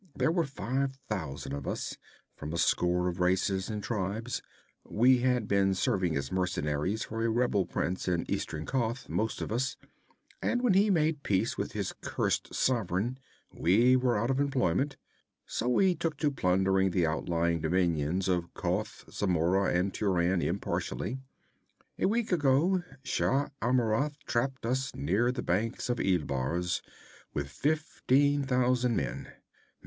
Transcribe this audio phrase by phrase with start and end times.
[0.15, 1.95] There were five thousand of us,
[2.35, 4.41] from a score of races and tribes.
[4.83, 9.51] We had been serving as mercenaries for a rebel prince in eastern Koth, most of
[9.51, 9.77] us,
[10.41, 13.19] and when he made peace with his cursed sovereign,
[13.53, 14.97] we were out of employment;
[15.45, 21.19] so we took to plundering the outlying dominions of Koth, Zamora and Turan impartially.
[21.99, 26.81] A week ago Shah Amurath trapped us near the banks of Ilbars
[27.35, 29.31] with fifteen thousand men.